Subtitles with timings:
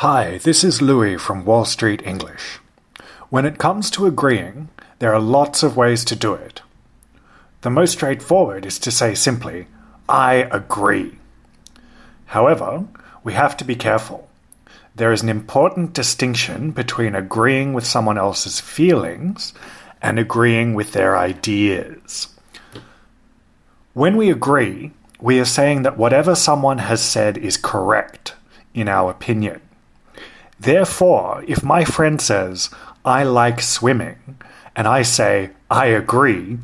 [0.00, 2.58] Hi, this is Louis from Wall Street English.
[3.28, 6.62] When it comes to agreeing, there are lots of ways to do it.
[7.60, 9.66] The most straightforward is to say simply,
[10.08, 11.18] I agree.
[12.24, 12.86] However,
[13.22, 14.30] we have to be careful.
[14.96, 19.52] There is an important distinction between agreeing with someone else's feelings
[20.00, 22.28] and agreeing with their ideas.
[23.92, 28.32] When we agree, we are saying that whatever someone has said is correct,
[28.72, 29.60] in our opinion.
[30.60, 32.68] Therefore, if my friend says,
[33.02, 34.36] I like swimming,
[34.76, 36.58] and I say, I agree,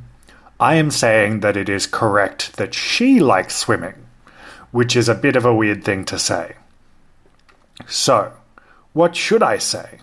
[0.60, 3.95] I am saying that it is correct that she likes swimming,
[4.70, 6.56] which is a bit of a weird thing to say.
[7.86, 8.34] So,
[8.92, 10.00] what should I say?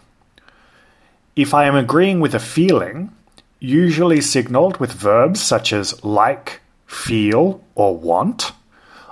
[1.36, 3.12] If I am agreeing with a feeling,
[3.60, 8.54] usually signaled with verbs such as like, feel, or want,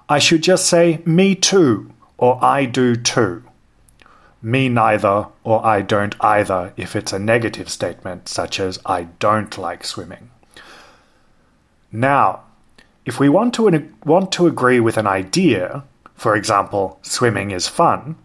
[0.09, 3.43] I should just say me too or I do too.
[4.41, 9.55] Me neither or I don't either if it's a negative statement such as I don't
[9.57, 10.31] like swimming.
[11.91, 12.41] Now,
[13.05, 15.83] if we want to want to agree with an idea,
[16.15, 18.15] for example, swimming is fun,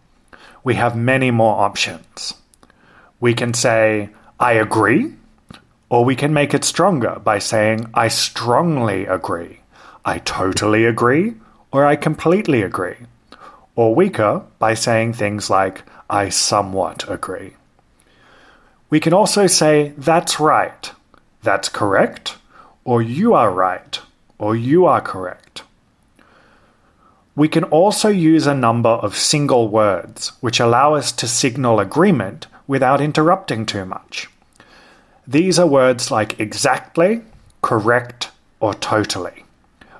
[0.64, 2.34] we have many more options.
[3.20, 4.10] We can say
[4.40, 5.14] I agree
[5.88, 9.60] or we can make it stronger by saying, I strongly agree,
[10.04, 11.34] I totally agree,
[11.70, 12.96] or I completely agree.
[13.76, 17.52] Or weaker by saying things like, I somewhat agree.
[18.90, 20.90] We can also say, that's right,
[21.42, 22.36] that's correct,
[22.84, 24.00] or you are right,
[24.38, 25.62] or you are correct.
[27.34, 32.46] We can also use a number of single words, which allow us to signal agreement
[32.66, 34.28] without interrupting too much.
[35.26, 37.22] These are words like exactly,
[37.60, 39.44] correct, or totally.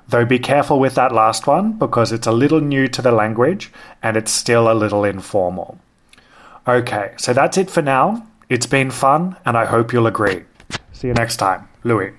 [0.09, 3.71] Though be careful with that last one because it's a little new to the language
[4.01, 5.79] and it's still a little informal.
[6.67, 8.25] Okay, so that's it for now.
[8.49, 10.43] It's been fun and I hope you'll agree.
[10.93, 11.67] See you next time.
[11.83, 12.13] Louis.